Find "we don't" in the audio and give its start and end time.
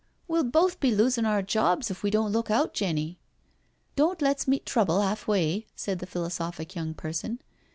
2.01-2.31